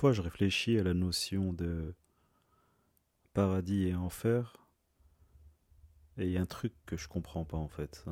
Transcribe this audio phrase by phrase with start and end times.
[0.00, 1.92] Parfois, je réfléchis à la notion de
[3.34, 4.56] paradis et enfer,
[6.16, 8.06] et il y a un truc que je comprends pas en fait.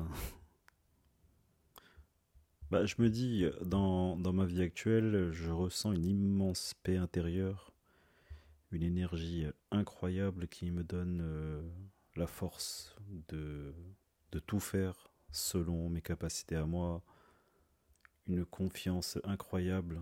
[2.69, 7.73] Bah, je me dis, dans, dans ma vie actuelle, je ressens une immense paix intérieure,
[8.71, 11.59] une énergie incroyable qui me donne euh,
[12.15, 12.95] la force
[13.29, 13.73] de,
[14.31, 17.01] de tout faire selon mes capacités à moi,
[18.27, 19.99] une confiance incroyable,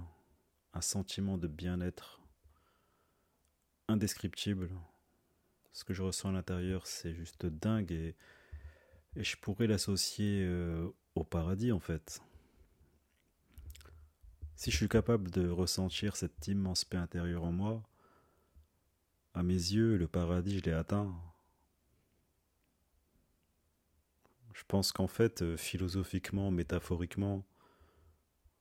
[0.73, 2.21] un sentiment de bien-être
[3.87, 4.69] indescriptible.
[5.73, 8.15] Ce que je ressens à l'intérieur, c'est juste dingue et,
[9.15, 12.21] je pourrais l'associer euh, au paradis en fait.
[14.55, 17.83] Si je suis capable de ressentir cette immense paix intérieure en moi,
[19.33, 21.15] à mes yeux, le paradis, je l'ai atteint.
[24.53, 27.45] Je pense qu'en fait, euh, philosophiquement, métaphoriquement,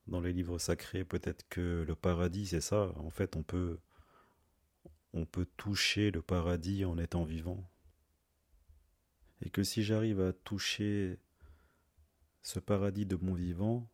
[0.07, 2.93] dans les livres sacrés, peut-être que le paradis, c'est ça.
[2.97, 3.79] En fait, on peut,
[5.13, 7.69] on peut toucher le paradis en étant vivant.
[9.43, 11.19] Et que si j'arrive à toucher
[12.43, 13.91] ce paradis de mon vivant,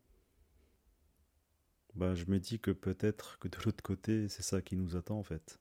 [1.95, 5.19] bah, je me dis que peut-être que de l'autre côté, c'est ça qui nous attend
[5.19, 5.59] en fait.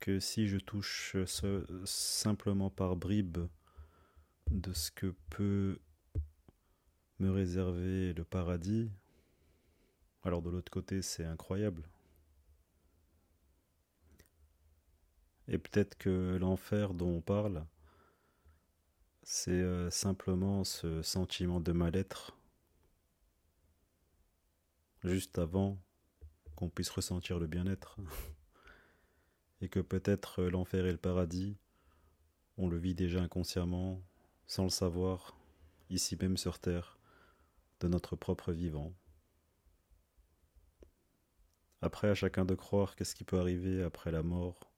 [0.00, 3.46] Que si je touche ce, simplement par bribes
[4.50, 5.80] de ce que peut
[7.18, 8.90] me réserver le paradis,
[10.22, 11.82] alors de l'autre côté, c'est incroyable.
[15.48, 17.66] Et peut-être que l'enfer dont on parle,
[19.22, 22.36] c'est euh, simplement ce sentiment de mal-être
[25.02, 25.78] juste avant
[26.56, 27.96] qu'on puisse ressentir le bien-être.
[29.60, 31.56] et que peut-être euh, l'enfer et le paradis,
[32.56, 34.02] on le vit déjà inconsciemment,
[34.46, 35.36] sans le savoir,
[35.90, 36.98] ici même sur Terre,
[37.88, 38.94] notre propre vivant.
[41.82, 44.72] Après, à chacun de croire qu'est-ce qui peut arriver après la mort.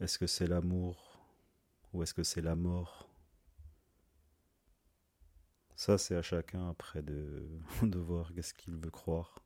[0.00, 1.26] Est-ce que c'est l'amour
[1.92, 3.08] ou est-ce que c'est la mort?
[5.74, 7.48] Ça, c'est à chacun après de,
[7.82, 9.42] de voir qu'est-ce qu'il veut croire.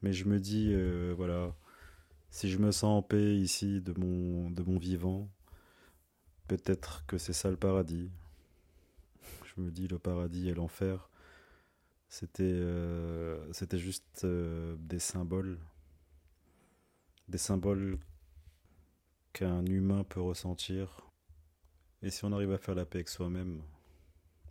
[0.00, 1.54] Mais je me dis, euh, voilà,
[2.30, 5.30] si je me sens en paix ici de mon, de mon vivant,
[6.48, 8.10] peut-être que c'est ça le paradis.
[9.56, 11.08] Je me dis, le paradis et l'enfer,
[12.08, 15.58] c'était euh, c'était juste euh, des symboles.
[17.28, 17.98] Des symboles
[19.32, 21.12] qu'un humain peut ressentir
[22.02, 23.62] et si on arrive à faire la paix avec soi-même,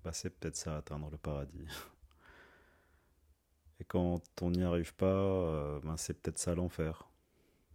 [0.05, 1.67] bah c'est peut-être ça atteindre le paradis.
[3.81, 7.09] Et quand on n'y arrive pas, euh, ben c'est peut-être ça l'enfer.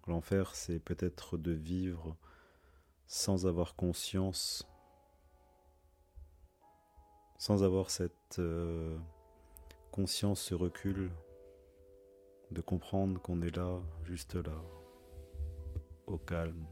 [0.07, 2.17] L'enfer, c'est peut-être de vivre
[3.07, 4.67] sans avoir conscience,
[7.39, 8.97] sans avoir cette euh,
[9.91, 11.11] conscience, ce recul,
[12.51, 14.63] de comprendre qu'on est là, juste là,
[16.07, 16.67] au calme.